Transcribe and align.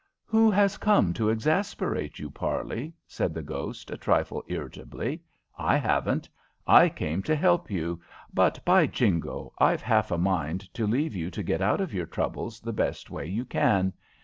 "Who 0.25 0.49
has 0.49 0.79
come 0.79 1.13
to 1.13 1.29
exasperate 1.29 2.17
you, 2.17 2.31
Parley?" 2.31 2.95
said 3.05 3.35
the 3.35 3.43
ghost, 3.43 3.91
a 3.91 3.97
trifle 3.97 4.43
irritably. 4.47 5.21
"I 5.59 5.77
haven't. 5.77 6.27
I 6.65 6.89
came 6.89 7.21
to 7.21 7.35
help 7.35 7.69
you, 7.69 8.01
but, 8.33 8.65
by 8.65 8.87
Jingo! 8.87 9.53
I've 9.59 9.83
half 9.83 10.09
a 10.09 10.17
mind 10.17 10.73
to 10.73 10.87
leave 10.87 11.15
you 11.15 11.29
to 11.29 11.43
get 11.43 11.61
out 11.61 11.81
of 11.81 11.93
your 11.93 12.07
troubles 12.07 12.59
the 12.59 12.73
best 12.73 13.11
way 13.11 13.27
you 13.27 13.45
can. 13.45 13.93